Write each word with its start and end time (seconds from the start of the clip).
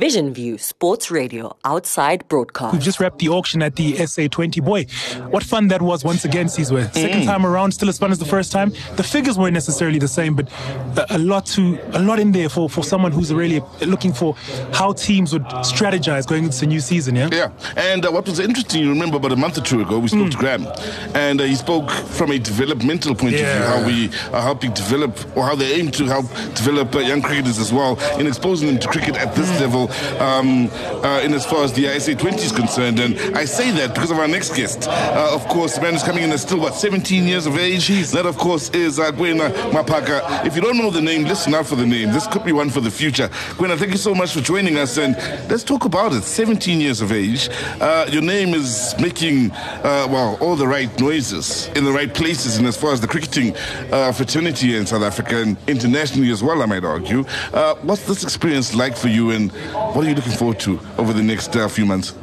Vision 0.00 0.32
View 0.32 0.56
Sports 0.56 1.10
Radio 1.10 1.54
outside 1.62 2.26
broadcast. 2.26 2.72
We've 2.72 2.82
just 2.82 3.00
wrapped 3.00 3.18
the 3.18 3.28
auction 3.28 3.62
at 3.62 3.76
the 3.76 3.92
SA20. 3.92 4.64
Boy, 4.64 4.86
what 5.28 5.42
fun 5.42 5.68
that 5.68 5.82
was 5.82 6.04
once 6.04 6.24
again, 6.24 6.46
Sizwe. 6.46 6.90
Second 6.94 7.26
time 7.26 7.44
around, 7.44 7.72
still 7.72 7.90
as 7.90 7.98
fun 7.98 8.10
as 8.10 8.18
the 8.18 8.24
first 8.24 8.50
time. 8.50 8.72
The 8.96 9.02
figures 9.02 9.36
weren't 9.36 9.52
necessarily 9.52 9.98
the 9.98 10.08
same, 10.08 10.34
but 10.34 10.50
a, 10.96 11.16
a 11.16 11.18
lot 11.18 11.44
to 11.48 11.78
a 11.92 12.00
lot 12.00 12.18
in 12.18 12.32
there 12.32 12.48
for, 12.48 12.70
for 12.70 12.82
someone 12.82 13.12
who's 13.12 13.30
really 13.34 13.60
looking 13.82 14.14
for 14.14 14.36
how 14.72 14.94
teams 14.94 15.34
would 15.34 15.44
strategize 15.44 16.26
going 16.26 16.44
into 16.44 16.58
the 16.60 16.66
new 16.66 16.80
season, 16.80 17.14
yeah? 17.14 17.28
Yeah, 17.30 17.50
and 17.76 18.06
uh, 18.06 18.10
what 18.10 18.26
was 18.26 18.38
interesting, 18.38 18.82
you 18.82 18.88
remember 18.88 19.18
about 19.18 19.32
a 19.32 19.36
month 19.36 19.58
or 19.58 19.60
two 19.60 19.82
ago, 19.82 19.98
we 19.98 20.08
spoke 20.08 20.30
to 20.30 20.36
Graeme, 20.38 20.66
and 21.14 21.42
uh, 21.42 21.44
he 21.44 21.56
spoke 21.56 21.90
from 21.90 22.30
a 22.30 22.38
developmental 22.38 23.14
point 23.14 23.34
of 23.34 23.40
view, 23.40 23.48
how 23.48 23.86
we 23.86 24.06
are 24.32 24.40
helping 24.40 24.72
develop, 24.72 25.12
or 25.36 25.44
how 25.44 25.54
they 25.54 25.74
aim 25.74 25.90
to 25.90 26.06
help 26.06 26.24
develop 26.54 26.94
uh, 26.94 27.00
young 27.00 27.20
cricketers 27.20 27.58
as 27.58 27.70
well, 27.70 28.00
in 28.18 28.26
exposing 28.26 28.66
them 28.66 28.78
to 28.78 28.88
cricket 28.88 29.16
at 29.16 29.34
this 29.34 29.50
level, 29.60 29.89
um, 30.20 30.68
uh, 31.04 31.20
in 31.24 31.34
as 31.34 31.46
far 31.46 31.64
as 31.64 31.72
the 31.72 31.86
ISA 31.86 32.14
20 32.14 32.36
is 32.36 32.52
concerned. 32.52 32.98
And 32.98 33.18
I 33.36 33.44
say 33.44 33.70
that 33.72 33.94
because 33.94 34.10
of 34.10 34.18
our 34.18 34.28
next 34.28 34.54
guest. 34.54 34.88
Uh, 34.88 35.30
of 35.32 35.46
course, 35.48 35.76
the 35.76 35.82
man 35.82 35.94
is 35.94 36.02
coming 36.02 36.22
in 36.22 36.30
at 36.30 36.40
still, 36.40 36.60
what, 36.60 36.74
17 36.74 37.24
years 37.24 37.46
of 37.46 37.56
age? 37.56 37.88
That, 38.12 38.26
of 38.26 38.36
course, 38.36 38.70
is 38.70 38.98
uh, 38.98 39.10
Kwena 39.12 39.50
Maphaka. 39.72 40.46
If 40.46 40.54
you 40.54 40.62
don't 40.62 40.76
know 40.76 40.90
the 40.90 41.00
name, 41.00 41.24
listen 41.24 41.54
out 41.54 41.66
for 41.66 41.76
the 41.76 41.86
name. 41.86 42.12
This 42.12 42.26
could 42.26 42.44
be 42.44 42.52
one 42.52 42.70
for 42.70 42.80
the 42.80 42.90
future. 42.90 43.28
Kwena, 43.56 43.76
thank 43.76 43.90
you 43.90 43.98
so 43.98 44.14
much 44.14 44.32
for 44.32 44.40
joining 44.40 44.76
us, 44.78 44.98
and 44.98 45.16
let's 45.50 45.64
talk 45.64 45.84
about 45.84 46.12
it. 46.12 46.22
17 46.22 46.80
years 46.80 47.00
of 47.00 47.12
age. 47.12 47.48
Uh, 47.80 48.06
your 48.10 48.22
name 48.22 48.54
is 48.54 48.94
making, 49.00 49.50
uh, 49.52 50.06
well, 50.10 50.36
all 50.40 50.56
the 50.56 50.66
right 50.66 50.90
noises 51.00 51.68
in 51.68 51.84
the 51.84 51.92
right 51.92 52.12
places, 52.12 52.58
and 52.58 52.66
as 52.66 52.76
far 52.76 52.92
as 52.92 53.00
the 53.00 53.08
cricketing 53.08 53.56
uh, 53.92 54.12
fraternity 54.12 54.76
in 54.76 54.86
South 54.86 55.02
Africa 55.02 55.42
and 55.42 55.56
internationally 55.66 56.30
as 56.30 56.42
well, 56.42 56.62
I 56.62 56.66
might 56.66 56.84
argue. 56.84 57.24
Uh, 57.52 57.74
what's 57.82 58.06
this 58.06 58.22
experience 58.22 58.74
like 58.74 58.96
for 58.96 59.08
you, 59.08 59.30
and 59.30 59.52
what 59.92 60.04
are 60.04 60.08
you 60.08 60.14
looking 60.14 60.32
forward 60.32 60.60
to 60.60 60.78
over 60.98 61.12
the 61.12 61.22
next 61.22 61.54
uh, 61.56 61.68
few 61.68 61.86
months? 61.86 62.14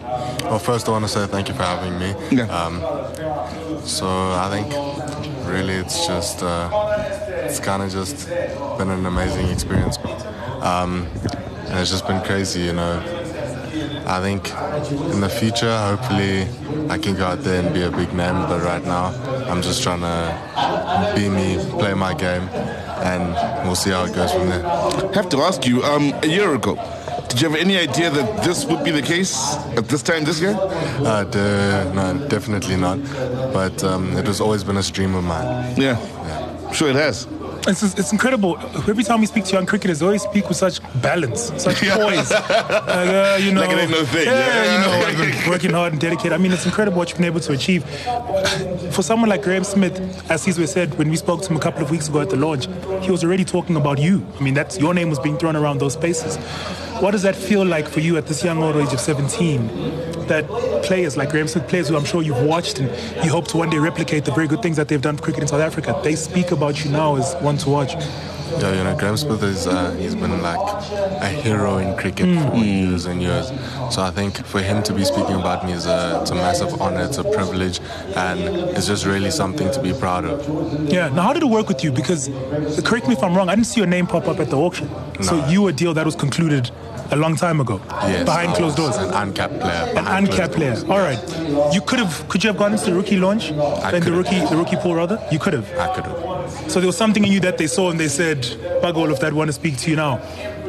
Well, 0.41 0.59
first 0.59 0.87
I 0.87 0.91
want 0.91 1.05
to 1.05 1.09
say 1.09 1.25
thank 1.27 1.49
you 1.49 1.53
for 1.53 1.63
having 1.63 1.97
me. 1.99 2.15
Yeah. 2.31 2.45
Um, 2.45 2.81
so 3.85 4.07
I 4.07 4.49
think 4.49 5.47
really 5.47 5.73
it's 5.73 6.07
just 6.07 6.43
uh, 6.43 6.69
it's 7.43 7.59
kind 7.59 7.83
of 7.83 7.91
just 7.91 8.27
been 8.77 8.89
an 8.89 9.05
amazing 9.05 9.47
experience, 9.49 9.97
um, 10.61 11.07
and 11.67 11.79
it's 11.79 11.91
just 11.91 12.07
been 12.07 12.21
crazy, 12.23 12.61
you 12.61 12.73
know. 12.73 13.03
I 14.07 14.21
think 14.21 14.49
in 15.13 15.19
the 15.19 15.29
future, 15.29 15.77
hopefully, 15.77 16.47
I 16.89 16.97
can 16.97 17.15
go 17.15 17.25
out 17.25 17.43
there 17.43 17.61
and 17.63 17.73
be 17.73 17.83
a 17.83 17.91
big 17.91 18.13
name. 18.13 18.35
But 18.47 18.63
right 18.63 18.83
now, 18.83 19.07
I'm 19.49 19.61
just 19.61 19.83
trying 19.83 19.99
to 19.99 21.13
be 21.15 21.27
me, 21.27 21.57
play 21.77 21.93
my 21.93 22.13
game, 22.13 22.43
and 23.03 23.33
we'll 23.65 23.75
see 23.75 23.89
how 23.91 24.05
it 24.05 24.15
goes 24.15 24.31
from 24.31 24.47
there. 24.47 24.61
have 25.13 25.27
to 25.29 25.39
ask 25.41 25.67
you, 25.67 25.83
um, 25.83 26.13
a 26.23 26.27
year 26.27 26.55
ago, 26.55 26.75
did 27.29 27.41
you 27.41 27.49
have 27.49 27.59
any 27.59 27.77
idea 27.77 28.09
that 28.09 28.43
this 28.43 28.65
would 28.65 28.83
be 28.83 28.91
the 28.91 29.01
case 29.01 29.55
at 29.75 29.87
this 29.89 30.01
time 30.01 30.23
this 30.23 30.39
year? 30.39 30.55
Uh, 30.59 31.23
de- 31.25 31.91
no, 31.93 32.27
definitely 32.27 32.75
not. 32.77 32.99
But 33.53 33.83
um, 33.83 34.15
it 34.17 34.25
has 34.27 34.39
always 34.41 34.63
been 34.63 34.77
a 34.77 34.81
dream 34.83 35.15
of 35.15 35.23
mine. 35.23 35.75
Yeah, 35.79 35.97
sure 36.71 36.89
it 36.89 36.95
has. 36.95 37.27
It's, 37.69 37.83
it's 37.83 38.13
incredible. 38.13 38.57
Every 38.87 39.03
time 39.03 39.19
we 39.19 39.25
speak 39.25 39.43
to 39.45 39.53
young 39.53 39.65
cricketers, 39.65 39.99
they 39.99 40.05
always 40.05 40.21
speak 40.21 40.47
with 40.47 40.55
such 40.55 40.79
balance, 41.01 41.51
such 41.61 41.79
poise. 41.81 42.31
Like, 42.31 42.49
uh, 42.49 43.37
you 43.41 43.51
know, 43.51 43.59
Like 43.59 43.71
it 43.71 43.79
ain't 43.79 43.91
no 43.91 44.05
thing, 44.05 44.25
Yeah, 44.25 44.63
yeah. 44.63 44.73
you 44.73 44.79
know, 44.85 45.05
I've 45.07 45.17
been 45.43 45.49
working 45.49 45.71
hard 45.71 45.91
and 45.91 46.01
dedicated. 46.01 46.31
I 46.31 46.37
mean, 46.37 46.53
it's 46.53 46.65
incredible 46.65 46.97
what 46.97 47.09
you've 47.09 47.17
been 47.17 47.25
able 47.25 47.41
to 47.41 47.51
achieve. 47.51 47.83
For 48.93 49.01
someone 49.03 49.29
like 49.29 49.43
Graeme 49.43 49.65
Smith, 49.65 49.99
as 50.31 50.45
Sizwe 50.45 50.65
said, 50.65 50.97
when 50.97 51.09
we 51.09 51.17
spoke 51.17 51.41
to 51.41 51.49
him 51.49 51.57
a 51.57 51.59
couple 51.59 51.83
of 51.83 51.91
weeks 51.91 52.07
ago 52.07 52.21
at 52.21 52.29
the 52.29 52.37
launch, 52.37 52.67
he 53.03 53.11
was 53.11 53.21
already 53.25 53.43
talking 53.43 53.75
about 53.75 53.97
you. 53.99 54.25
I 54.39 54.43
mean, 54.43 54.53
that's 54.53 54.79
your 54.79 54.93
name 54.93 55.09
was 55.09 55.19
being 55.19 55.37
thrown 55.37 55.57
around 55.57 55.79
those 55.79 55.91
spaces. 55.93 56.37
What 56.99 57.11
does 57.11 57.21
that 57.21 57.35
feel 57.35 57.63
like 57.63 57.87
for 57.87 57.99
you 57.99 58.17
at 58.17 58.25
this 58.25 58.43
young 58.43 58.63
old 58.63 58.75
age 58.75 58.91
of 58.91 58.99
17? 58.99 59.67
That 60.27 60.47
players 60.83 61.15
like 61.15 61.29
Graeme 61.29 61.47
Smith, 61.47 61.67
players 61.67 61.89
who 61.89 61.95
I'm 61.95 62.05
sure 62.05 62.23
you've 62.23 62.41
watched 62.41 62.79
and 62.79 62.89
you 63.23 63.29
hope 63.29 63.47
to 63.49 63.57
one 63.57 63.69
day 63.69 63.77
replicate 63.77 64.25
the 64.25 64.31
very 64.31 64.47
good 64.47 64.63
things 64.63 64.77
that 64.77 64.87
they've 64.87 65.01
done 65.01 65.15
for 65.15 65.23
cricket 65.23 65.43
in 65.43 65.47
South 65.47 65.61
Africa, 65.61 65.99
they 66.03 66.15
speak 66.15 66.49
about 66.51 66.83
you 66.83 66.89
now 66.89 67.15
as 67.15 67.35
one 67.35 67.57
to 67.57 67.69
watch. 67.69 67.93
Yeah, 68.59 68.73
you 68.73 68.83
know, 68.83 68.95
Graeme 68.97 69.17
Smith 69.17 69.43
is 69.43 69.67
uh, 69.67 69.91
he's 69.99 70.15
been 70.15 70.41
like 70.41 70.57
a 71.21 71.27
hero 71.27 71.77
in 71.77 71.95
cricket 71.97 72.25
for 72.49 72.55
years 72.57 73.05
and 73.05 73.21
years. 73.21 73.47
So 73.91 74.01
I 74.01 74.11
think 74.11 74.45
for 74.45 74.61
him 74.61 74.81
to 74.83 74.93
be 74.93 75.03
speaking 75.05 75.35
about 75.35 75.65
me 75.65 75.73
is 75.73 75.85
a, 75.85 76.19
it's 76.21 76.31
a 76.31 76.35
massive 76.35 76.81
honor, 76.81 77.01
it's 77.01 77.17
a 77.17 77.23
privilege, 77.23 77.79
and 78.15 78.39
it's 78.75 78.87
just 78.87 79.05
really 79.05 79.31
something 79.31 79.69
to 79.71 79.81
be 79.81 79.93
proud 79.93 80.25
of. 80.25 80.89
Yeah. 80.91 81.09
Now, 81.09 81.23
how 81.23 81.33
did 81.33 81.43
it 81.43 81.49
work 81.49 81.67
with 81.67 81.83
you? 81.83 81.91
Because, 81.91 82.29
correct 82.83 83.07
me 83.07 83.13
if 83.13 83.23
I'm 83.23 83.35
wrong, 83.35 83.49
I 83.49 83.55
didn't 83.55 83.67
see 83.67 83.79
your 83.79 83.87
name 83.87 84.07
pop 84.07 84.27
up 84.27 84.39
at 84.39 84.49
the 84.49 84.57
auction. 84.57 84.89
So 85.21 85.45
you 85.47 85.63
were 85.63 85.69
a 85.69 85.73
deal 85.73 85.93
that 85.93 86.05
was 86.05 86.15
concluded 86.15 86.71
a 87.11 87.15
long 87.15 87.35
time 87.35 87.61
ago, 87.61 87.79
Yes, 87.87 88.25
behind 88.25 88.49
I 88.49 88.55
closed 88.55 88.77
was 88.79 88.95
doors. 88.95 89.07
An 89.07 89.13
uncapped 89.13 89.59
player. 89.59 89.93
An 89.95 90.05
uncapped 90.07 90.53
player. 90.55 90.73
closed 90.75 90.89
All 90.89 90.99
right. 90.99 91.73
You 91.73 91.81
could 91.81 91.99
have. 91.99 92.27
Could 92.27 92.43
you 92.43 92.49
have 92.49 92.57
gone 92.57 92.73
into 92.73 92.85
the 92.85 92.93
rookie 92.93 93.17
launch? 93.17 93.49
and 93.51 93.57
the 93.57 94.01
could've. 94.01 94.17
rookie, 94.17 94.39
the 94.39 94.57
rookie 94.57 94.75
pool 94.75 94.95
rather. 94.95 95.17
You 95.31 95.39
could 95.39 95.53
have. 95.53 95.71
I 95.79 95.93
could 95.95 96.03
have. 96.05 96.71
So 96.71 96.79
there 96.79 96.87
was 96.87 96.97
something 96.97 97.23
in 97.23 97.31
you 97.31 97.39
that 97.41 97.57
they 97.57 97.67
saw 97.67 97.91
and 97.91 97.99
they 97.99 98.07
said, 98.09 98.36
"Bug 98.81 98.95
all 98.97 99.11
of 99.11 99.19
that. 99.21 99.33
Want 99.33 99.47
to 99.49 99.53
speak 99.53 99.77
to 99.77 99.89
you 99.89 99.95
now." 99.95 100.19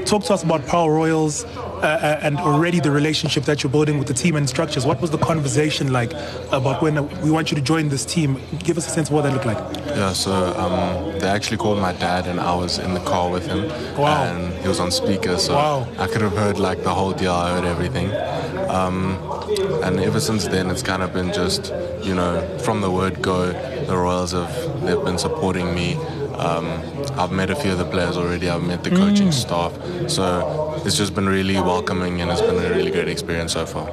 Talk 0.05 0.25
to 0.25 0.33
us 0.35 0.43
about 0.43 0.65
Paarl 0.67 0.89
Royals 0.91 1.45
uh, 1.45 1.49
uh, 1.83 2.21
and 2.23 2.39
already 2.39 2.81
the 2.81 2.91
relationship 2.91 3.45
that 3.45 3.63
you're 3.63 3.71
building 3.71 3.99
with 3.99 4.09
the 4.09 4.15
team 4.15 4.37
and 4.37 4.49
structures. 4.49 4.87
What 4.87 5.03
was 5.03 5.11
the 5.11 5.19
conversation 5.19 5.93
like 5.93 6.13
about 6.51 6.81
when 6.81 6.95
we 7.21 7.31
want 7.31 7.51
you 7.51 7.57
to 7.57 7.61
join 7.63 7.91
this 7.91 8.07
team? 8.07 8.41
Give 8.61 8.79
us 8.79 8.87
a 8.87 8.91
sense 8.91 9.09
of 9.09 9.15
what 9.15 9.23
that 9.25 9.33
looked 9.35 9.45
like. 9.45 9.59
Yeah, 9.89 10.13
so 10.15 10.33
um, 10.57 11.19
they 11.19 11.29
actually 11.29 11.59
called 11.59 11.79
my 11.79 11.93
dad, 11.93 12.27
and 12.27 12.41
I 12.41 12.55
was 12.55 12.79
in 12.79 12.95
the 12.95 13.01
car 13.01 13.29
with 13.31 13.47
him, 13.47 13.69
Wow. 13.99 14.25
and 14.25 14.55
he 14.63 14.69
was 14.69 14.81
on 14.81 14.91
speaker, 14.91 15.37
so 15.37 15.55
Wow. 15.55 15.87
I 15.99 16.07
could 16.07 16.23
have 16.23 16.37
heard 16.37 16.59
like 16.59 16.83
the 16.85 16.95
whole 16.95 17.13
deal. 17.13 17.33
I 17.33 17.51
heard 17.55 17.65
everything, 17.67 18.09
um, 18.71 19.19
and 19.85 20.01
ever 20.01 20.21
since 20.21 20.47
then, 20.49 20.71
it's 20.71 20.83
kind 20.83 21.03
of 21.03 21.13
been 21.13 21.33
just 21.35 21.73
you 22.03 22.15
know 22.15 22.41
from 22.65 22.81
the 22.81 22.91
word 22.91 23.21
go, 23.21 23.53
the 23.87 23.97
Royals 23.97 24.33
have 24.33 24.55
they've 24.87 25.05
been 25.05 25.19
supporting 25.19 25.75
me. 25.75 25.99
Um, 26.39 26.67
I've 27.19 27.33
met 27.33 27.51
a 27.51 27.57
few 27.57 27.73
of 27.73 27.79
the 27.79 27.85
players 27.85 28.17
already. 28.17 28.49
I've 28.49 28.63
met 28.63 28.85
the 28.85 28.91
coaching 28.91 29.33
staff, 29.33 29.73
so 30.09 30.81
it's 30.85 30.97
just 30.97 31.15
been 31.15 31.29
really 31.29 31.55
welcoming, 31.55 32.21
and 32.21 32.31
it's 32.31 32.41
been 32.41 32.65
a 32.65 32.71
really 32.71 32.91
great 32.91 33.09
experience 33.09 33.55
so 33.55 33.67
far. 33.67 33.87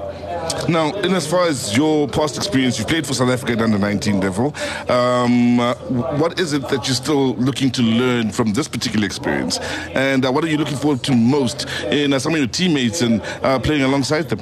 Now, 0.69 0.94
in 0.97 1.13
as 1.13 1.25
far 1.25 1.47
as 1.47 1.75
your 1.75 2.07
past 2.07 2.38
experience, 2.38 2.78
you've 2.78 2.88
played 2.88 3.06
for 3.06 3.13
South 3.13 3.29
Africa 3.29 3.53
at 3.53 3.61
under 3.61 3.78
19 3.79 4.19
level. 4.19 4.53
Um, 4.89 5.59
uh, 5.59 5.73
what 6.17 6.39
is 6.39 6.53
it 6.53 6.67
that 6.69 6.88
you're 6.88 6.95
still 6.95 7.35
looking 7.35 7.72
to 7.72 7.81
learn 7.81 8.31
from 8.31 8.53
this 8.53 8.67
particular 8.67 9.06
experience? 9.06 9.59
And 9.94 10.25
uh, 10.25 10.31
what 10.31 10.44
are 10.44 10.47
you 10.47 10.57
looking 10.57 10.77
forward 10.77 11.03
to 11.03 11.16
most 11.16 11.67
in 11.85 12.13
uh, 12.13 12.19
some 12.19 12.33
of 12.33 12.39
your 12.39 12.47
teammates 12.47 13.01
and 13.01 13.22
uh, 13.41 13.59
playing 13.59 13.83
alongside 13.83 14.29
them? 14.29 14.41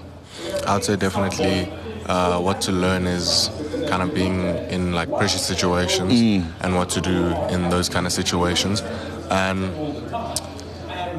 I'd 0.67 0.83
say 0.83 0.95
definitely 0.95 1.71
uh, 2.05 2.39
what 2.39 2.61
to 2.61 2.71
learn 2.71 3.07
is 3.07 3.49
kind 3.93 4.09
of 4.09 4.15
being 4.15 4.39
in 4.75 4.91
like 4.91 5.07
pressure 5.07 5.37
situations 5.37 6.11
mm. 6.11 6.43
and 6.61 6.73
what 6.75 6.89
to 6.89 6.99
do 6.99 7.19
in 7.53 7.69
those 7.69 7.89
kind 7.89 8.07
of 8.07 8.11
situations. 8.11 8.81
And 9.29 9.61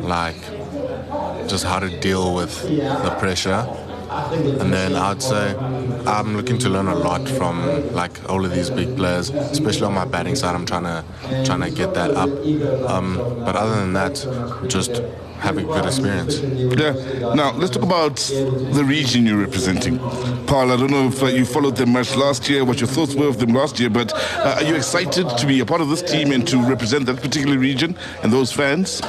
like 0.02 0.40
just 1.46 1.64
how 1.64 1.78
to 1.78 1.88
deal 2.00 2.34
with 2.34 2.52
the 3.06 3.14
pressure 3.20 3.60
and 4.14 4.72
then 4.72 4.94
I'd 4.94 5.22
say 5.22 5.54
I'm 6.06 6.36
looking 6.36 6.58
to 6.58 6.68
learn 6.68 6.88
a 6.88 6.94
lot 6.94 7.28
from 7.28 7.92
like 7.92 8.28
all 8.30 8.44
of 8.44 8.52
these 8.52 8.70
big 8.70 8.96
players, 8.96 9.30
especially 9.30 9.86
on 9.86 9.94
my 9.94 10.04
batting 10.04 10.36
side. 10.36 10.54
I'm 10.54 10.66
trying 10.66 10.84
to 10.84 11.44
trying 11.44 11.60
to 11.62 11.70
get 11.70 11.94
that 11.94 12.10
up. 12.12 12.30
Um, 12.88 13.16
but 13.44 13.56
other 13.56 13.76
than 13.76 13.92
that, 13.94 14.14
just 14.68 15.02
having 15.44 15.68
a 15.68 15.72
good 15.72 15.84
experience. 15.84 16.40
Yeah. 16.40 17.34
Now, 17.34 17.52
let's 17.52 17.70
talk 17.70 17.82
about 17.82 18.16
the 18.16 18.84
region 18.86 19.26
you're 19.26 19.38
representing. 19.38 19.98
Paarl, 20.46 20.72
I 20.72 20.76
don't 20.76 20.90
know 20.90 21.08
if 21.08 21.22
uh, 21.22 21.26
you 21.26 21.44
followed 21.44 21.76
them 21.76 21.92
much 21.92 22.16
last 22.16 22.48
year, 22.48 22.64
what 22.64 22.80
your 22.80 22.88
thoughts 22.88 23.14
were 23.14 23.28
of 23.28 23.38
them 23.38 23.50
last 23.50 23.78
year, 23.78 23.90
but 23.90 24.12
uh, 24.14 24.56
are 24.56 24.62
you 24.62 24.74
excited 24.74 25.28
to 25.28 25.46
be 25.46 25.60
a 25.60 25.66
part 25.66 25.82
of 25.82 25.90
this 25.90 26.02
team 26.02 26.32
and 26.32 26.48
to 26.48 26.62
represent 26.62 27.04
that 27.06 27.20
particular 27.20 27.58
region 27.58 27.96
and 28.22 28.32
those 28.32 28.52
fans? 28.52 29.02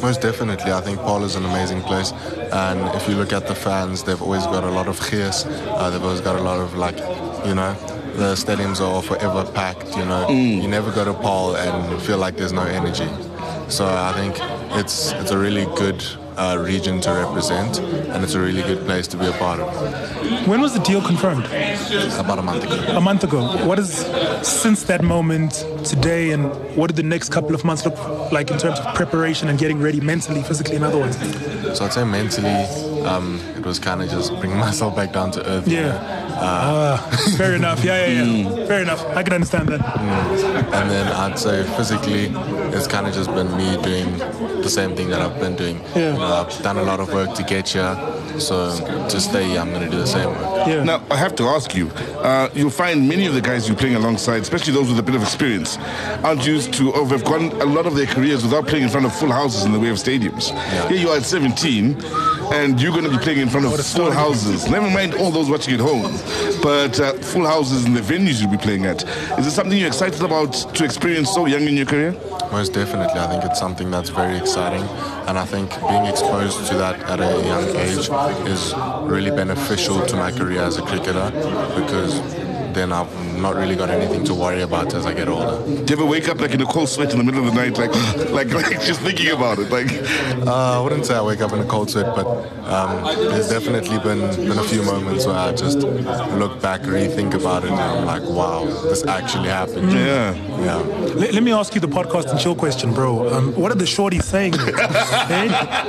Most 0.00 0.20
definitely. 0.20 0.72
I 0.72 0.80
think 0.80 0.98
Paarl 1.00 1.24
is 1.24 1.34
an 1.34 1.44
amazing 1.44 1.82
place. 1.82 2.12
And 2.52 2.80
if 2.96 3.08
you 3.08 3.16
look 3.16 3.32
at 3.32 3.46
the 3.46 3.54
fans, 3.54 4.04
they've 4.04 4.20
always 4.22 4.44
got 4.44 4.64
a 4.64 4.70
lot 4.70 4.88
of 4.88 4.98
gears. 5.10 5.44
Uh, 5.46 5.90
they've 5.90 6.02
always 6.02 6.20
got 6.20 6.36
a 6.36 6.42
lot 6.42 6.60
of, 6.60 6.74
like, 6.76 6.98
you 7.46 7.54
know, 7.54 7.74
the 8.14 8.34
stadiums 8.34 8.80
are 8.80 9.02
forever 9.02 9.44
packed, 9.52 9.96
you 9.96 10.04
know. 10.04 10.28
You 10.28 10.68
never 10.68 10.90
go 10.92 11.04
to 11.04 11.12
Paarl 11.14 11.56
and 11.56 12.00
feel 12.02 12.18
like 12.18 12.36
there's 12.36 12.52
no 12.52 12.62
energy. 12.62 13.08
So 13.68 13.86
I 13.86 14.12
think 14.14 14.36
it's, 14.78 15.12
it's 15.12 15.30
a 15.30 15.38
really 15.38 15.66
good 15.76 16.02
uh, 16.38 16.56
region 16.56 17.00
to 17.02 17.10
represent, 17.10 17.80
and 17.80 18.22
it's 18.24 18.34
a 18.34 18.40
really 18.40 18.62
good 18.62 18.84
place 18.86 19.06
to 19.08 19.16
be 19.16 19.26
a 19.26 19.32
part 19.32 19.60
of. 19.60 19.68
When 20.46 20.60
was 20.60 20.72
the 20.72 20.80
deal 20.80 21.02
confirmed? 21.02 21.44
About 22.18 22.38
a 22.38 22.42
month 22.42 22.64
ago. 22.64 22.96
A 22.96 23.00
month 23.00 23.24
ago. 23.24 23.66
What 23.66 23.78
is 23.78 24.06
since 24.42 24.84
that 24.84 25.02
moment 25.02 25.66
today, 25.84 26.30
and 26.30 26.44
what 26.76 26.86
did 26.86 26.96
the 26.96 27.02
next 27.02 27.30
couple 27.30 27.54
of 27.54 27.64
months 27.64 27.84
look 27.84 27.98
like 28.32 28.50
in 28.50 28.58
terms 28.58 28.78
of 28.78 28.94
preparation 28.94 29.48
and 29.48 29.58
getting 29.58 29.80
ready 29.80 30.00
mentally, 30.00 30.42
physically, 30.42 30.76
and 30.76 30.84
otherwise? 30.84 31.16
So 31.76 31.84
I'd 31.84 31.92
say 31.92 32.04
mentally, 32.04 32.64
um, 33.06 33.40
it 33.56 33.64
was 33.64 33.78
kind 33.78 34.02
of 34.02 34.08
just 34.10 34.32
bringing 34.40 34.58
myself 34.68 34.94
back 34.96 35.12
down 35.12 35.30
to 35.32 35.46
earth. 35.48 35.68
you 35.68 35.78
Yeah. 35.78 35.88
know. 35.92 36.24
Ah, 36.40 37.34
fair 37.36 37.54
enough. 37.54 37.82
Yeah, 37.82 38.06
yeah, 38.06 38.22
yeah. 38.22 38.48
Mm. 38.48 38.66
Fair 38.68 38.82
enough. 38.82 39.04
I 39.16 39.24
can 39.24 39.32
understand 39.32 39.68
that. 39.70 39.80
And 39.98 40.88
then 40.88 41.08
I'd 41.08 41.36
say 41.36 41.64
physically, 41.76 42.26
it's 42.76 42.86
kind 42.86 43.08
of 43.08 43.12
just 43.14 43.28
been 43.34 43.50
me 43.56 43.76
doing 43.82 44.18
the 44.62 44.68
same 44.68 44.94
thing 44.94 45.10
that 45.10 45.20
I've 45.20 45.40
been 45.40 45.56
doing. 45.56 45.80
Yeah. 45.96 46.12
You 46.12 46.18
know, 46.18 46.26
I've 46.46 46.62
done 46.62 46.76
a 46.78 46.82
lot 46.84 47.00
of 47.00 47.12
work 47.12 47.34
to 47.34 47.42
get 47.42 47.68
here, 47.70 47.96
so 48.38 48.70
to 49.08 49.20
stay 49.20 49.48
here, 49.48 49.60
I'm 49.60 49.70
going 49.70 49.82
to 49.82 49.90
do 49.90 49.96
the 49.98 50.06
same 50.06 50.28
work. 50.28 50.68
Yeah. 50.68 50.84
Now, 50.84 51.02
I 51.10 51.16
have 51.16 51.34
to 51.36 51.44
ask 51.44 51.74
you, 51.74 51.88
uh, 52.22 52.50
you'll 52.54 52.70
find 52.70 53.08
many 53.08 53.26
of 53.26 53.34
the 53.34 53.40
guys 53.40 53.66
you're 53.66 53.76
playing 53.76 53.96
alongside, 53.96 54.42
especially 54.42 54.74
those 54.74 54.88
with 54.90 54.98
a 55.00 55.02
bit 55.02 55.16
of 55.16 55.22
experience, 55.22 55.76
aren't 56.22 56.46
used 56.46 56.72
to, 56.74 56.92
or 56.92 57.04
have 57.08 57.24
gone 57.24 57.46
a 57.62 57.64
lot 57.66 57.86
of 57.86 57.96
their 57.96 58.06
careers 58.06 58.44
without 58.44 58.68
playing 58.68 58.84
in 58.84 58.90
front 58.90 59.06
of 59.06 59.12
full 59.16 59.32
houses 59.32 59.64
in 59.64 59.72
the 59.72 59.80
way 59.80 59.88
of 59.88 59.96
stadiums. 59.96 60.50
Yeah. 60.50 60.88
Here 60.88 60.98
you 60.98 61.08
are 61.08 61.16
at 61.16 61.24
17, 61.24 61.96
and 62.52 62.80
you're 62.80 62.92
going 62.92 63.04
to 63.04 63.10
be 63.10 63.18
playing 63.18 63.38
in 63.38 63.48
front 63.48 63.66
of 63.66 63.86
full 63.86 64.10
houses. 64.10 64.68
Never 64.70 64.90
mind 64.90 65.14
all 65.14 65.30
those 65.30 65.50
watching 65.50 65.74
at 65.74 65.80
home, 65.80 66.12
but 66.62 66.98
uh, 66.98 67.12
full 67.14 67.46
houses 67.46 67.84
in 67.84 67.94
the 67.94 68.00
venues 68.00 68.40
you'll 68.40 68.50
be 68.50 68.56
playing 68.56 68.86
at. 68.86 69.04
Is 69.38 69.46
it 69.46 69.50
something 69.50 69.76
you're 69.76 69.88
excited 69.88 70.22
about 70.22 70.52
to 70.52 70.84
experience 70.84 71.32
so 71.32 71.46
young 71.46 71.62
in 71.62 71.76
your 71.76 71.86
career? 71.86 72.12
Most 72.50 72.72
definitely, 72.72 73.20
I 73.20 73.26
think 73.28 73.44
it's 73.44 73.58
something 73.58 73.90
that's 73.90 74.08
very 74.08 74.36
exciting, 74.36 74.82
and 75.28 75.38
I 75.38 75.44
think 75.44 75.70
being 75.88 76.06
exposed 76.06 76.66
to 76.68 76.74
that 76.76 77.00
at 77.02 77.20
a 77.20 77.46
young 77.46 77.76
age 77.76 78.08
is 78.48 78.74
really 79.02 79.30
beneficial 79.30 80.04
to 80.06 80.16
my 80.16 80.32
career 80.32 80.62
as 80.62 80.78
a 80.78 80.82
cricketer 80.82 81.30
because 81.78 82.20
then 82.72 82.92
I've 82.92 83.37
not 83.42 83.56
really 83.56 83.76
got 83.76 83.90
anything 83.90 84.24
to 84.24 84.34
worry 84.34 84.62
about 84.62 84.94
as 84.94 85.06
I 85.06 85.14
get 85.14 85.28
older. 85.28 85.56
Do 85.64 85.94
you 85.94 86.00
ever 86.00 86.04
wake 86.04 86.28
up 86.28 86.40
like 86.40 86.52
in 86.52 86.60
a 86.60 86.66
cold 86.66 86.88
sweat 86.88 87.12
in 87.12 87.18
the 87.18 87.24
middle 87.24 87.46
of 87.46 87.54
the 87.54 87.60
night, 87.60 87.78
like, 87.78 87.92
like, 88.30 88.50
like 88.52 88.80
just 88.84 89.00
thinking 89.00 89.30
about 89.30 89.58
it? 89.58 89.70
Like, 89.70 89.88
Uh, 90.46 90.78
I 90.78 90.80
wouldn't 90.82 91.06
say 91.06 91.14
I 91.16 91.22
wake 91.22 91.40
up 91.40 91.52
in 91.52 91.60
a 91.60 91.64
cold 91.66 91.90
sweat, 91.90 92.14
but 92.14 92.26
um, 92.68 93.04
there's 93.30 93.48
definitely 93.50 93.98
been 93.98 94.18
been 94.48 94.58
a 94.58 94.62
few 94.64 94.82
moments 94.82 95.26
where 95.26 95.36
I 95.36 95.52
just 95.52 95.78
look 96.42 96.60
back, 96.62 96.80
rethink 96.82 97.34
about 97.34 97.64
it, 97.64 97.70
and 97.70 97.80
I'm 97.80 98.04
like, 98.04 98.22
wow, 98.22 98.64
this 98.90 99.04
actually 99.06 99.48
happened. 99.48 99.92
yeah. 99.92 100.34
Yeah. 100.58 100.76
Let, 101.20 101.34
let 101.34 101.42
me 101.42 101.52
ask 101.52 101.74
you 101.74 101.80
the 101.80 101.88
podcast 101.98 102.30
and 102.30 102.38
chill 102.40 102.54
question, 102.54 102.92
bro. 102.92 103.32
Um, 103.32 103.52
what 103.54 103.70
are 103.72 103.76
the 103.84 103.84
shorties 103.96 104.24
saying? 104.24 104.52
hey? 105.34 105.48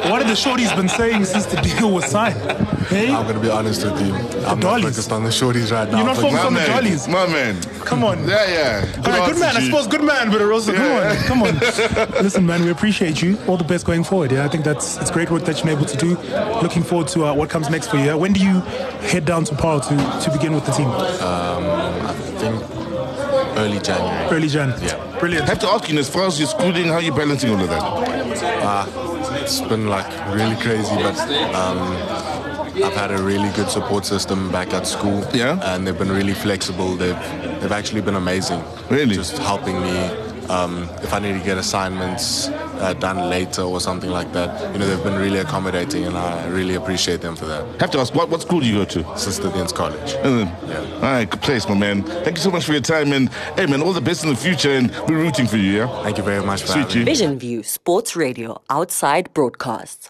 What 0.10 0.22
have 0.22 0.28
the 0.28 0.40
shorties 0.46 0.75
been 0.75 0.90
saying 0.90 1.25
since 1.25 1.46
the 1.48 1.60
deal 1.62 1.92
was 1.92 2.06
signed? 2.06 2.40
Hey? 2.88 3.07
I'm 3.13 3.25
gonna 3.28 3.40
be 3.40 3.50
honest 3.50 3.84
with 3.84 4.00
you. 4.06 4.13
I'm 4.50 4.60
not 4.60 4.62
dollies. 4.62 4.86
focused 4.86 5.12
on 5.12 5.24
the 5.24 5.30
shorties 5.30 5.72
right 5.72 5.90
now. 5.90 5.98
You're 5.98 6.06
not 6.07 6.16
Focused 6.18 6.38
focused 6.38 6.44
My 6.44 6.48
on 6.48 6.54
the 6.54 6.60
man, 6.60 6.69
jollies. 6.84 7.07
my 7.07 7.25
man. 7.28 7.38
Come 7.86 8.03
on. 8.03 8.27
Yeah, 8.27 8.45
yeah. 8.47 9.01
All 9.06 9.12
right, 9.12 9.30
good 9.31 9.39
man. 9.39 9.57
I 9.57 9.62
suppose 9.62 9.88
good 9.88 10.03
man, 10.03 10.30
but 10.31 10.41
also 10.41 10.74
Yeah. 10.74 11.24
come 11.27 11.41
on, 11.44 11.56
come 11.59 12.07
on. 12.18 12.24
Listen, 12.24 12.45
man, 12.45 12.63
we 12.63 12.69
appreciate 12.71 13.21
you. 13.21 13.38
All 13.47 13.57
the 13.57 13.63
best 13.63 13.86
going 13.86 14.03
forward. 14.03 14.31
Yeah, 14.31 14.45
I 14.45 14.50
think 14.50 14.63
that's 14.63 14.97
it's 14.97 15.12
great 15.12 15.30
work 15.31 15.44
that 15.45 15.63
you're 15.63 15.74
able 15.74 15.86
to 15.86 15.97
do. 15.97 16.15
Looking 16.62 16.83
forward 16.83 17.07
to 17.09 17.25
uh, 17.25 17.33
what 17.33 17.50
comes 17.50 17.69
next 17.69 17.88
for 17.89 17.97
you. 17.97 18.06
Yeah? 18.06 18.15
When 18.15 18.33
do 18.33 18.39
you 18.39 18.59
head 19.12 19.25
down 19.25 19.44
to 19.45 19.56
Paarl 19.56 19.80
to 19.81 19.95
to 20.24 20.31
begin 20.31 20.53
with 20.53 20.65
the 20.65 20.71
team? 20.74 20.88
I 20.89 22.13
think 22.38 22.62
early 23.57 23.80
January. 23.80 24.36
Early 24.36 24.47
Jan. 24.47 24.69
Yeah. 24.81 24.95
I 25.15 25.19
Brilliant. 25.19 25.47
have 25.50 25.59
to 25.59 25.68
ask 25.68 25.89
you, 25.89 25.97
as 26.00 26.09
far 26.09 26.27
as 26.27 26.39
your 26.39 26.47
schooling, 26.47 26.86
how 26.88 26.94
are 26.95 27.01
you 27.01 27.13
balancing 27.13 27.50
all 27.51 27.59
of 27.62 27.69
that? 27.69 29.41
It's 29.41 29.62
been 29.62 29.88
like 29.88 30.07
really 30.33 30.56
crazy, 30.57 30.95
but 30.95 31.18
um, 31.56 31.77
I've 32.83 32.93
had 32.93 33.11
a 33.11 33.21
really 33.21 33.49
good 33.51 33.69
support 33.69 34.05
system 34.05 34.51
back 34.51 34.73
at 34.73 34.87
school. 34.87 35.23
Yeah? 35.33 35.59
And 35.63 35.85
they've 35.85 35.97
been 35.97 36.11
really 36.11 36.33
flexible. 36.33 36.95
They've 36.95 37.17
they've 37.59 37.71
actually 37.71 38.01
been 38.01 38.15
amazing. 38.15 38.63
Really? 38.89 39.15
Just 39.15 39.37
helping 39.37 39.81
me. 39.81 40.09
Um, 40.49 40.89
if 41.03 41.13
I 41.13 41.19
need 41.19 41.37
to 41.37 41.45
get 41.45 41.59
assignments 41.59 42.47
uh, 42.47 42.95
done 42.95 43.29
later 43.29 43.61
or 43.61 43.79
something 43.79 44.09
like 44.09 44.33
that, 44.33 44.73
you 44.73 44.79
know, 44.79 44.87
they've 44.87 45.03
been 45.03 45.19
really 45.19 45.37
accommodating, 45.37 46.05
and 46.05 46.17
I 46.17 46.47
really 46.47 46.73
appreciate 46.73 47.21
them 47.21 47.35
for 47.35 47.45
that. 47.45 47.61
I 47.63 47.77
have 47.81 47.91
to 47.91 47.99
ask, 47.99 48.15
what, 48.15 48.29
what 48.29 48.41
school 48.41 48.59
do 48.59 48.65
you 48.65 48.79
go 48.79 48.85
to? 48.85 49.03
St 49.15 49.35
Stithians 49.35 49.71
College. 49.71 50.13
And 50.23 50.39
then, 50.39 50.93
All 50.95 51.01
right, 51.01 51.29
good 51.29 51.43
place, 51.43 51.69
my 51.69 51.75
man. 51.75 52.01
Thank 52.01 52.37
you 52.37 52.41
so 52.41 52.49
much 52.49 52.65
for 52.65 52.71
your 52.71 52.81
time, 52.81 53.13
and 53.13 53.29
hey, 53.57 53.67
man, 53.67 53.83
all 53.83 53.93
the 53.93 54.01
best 54.01 54.23
in 54.23 54.31
the 54.31 54.35
future, 54.35 54.71
and 54.71 54.89
we're 55.07 55.21
rooting 55.21 55.45
for 55.45 55.57
you, 55.57 55.71
yeah? 55.81 56.01
Thank 56.01 56.17
you 56.17 56.23
very 56.23 56.43
much 56.43 56.61
for 56.61 56.69
Sweet 56.69 56.87
having 56.87 56.99
me. 56.99 57.05
Vision 57.05 57.37
View 57.37 57.61
Sports 57.61 58.15
Radio 58.15 58.59
outside 58.71 59.31
broadcasts. 59.35 60.09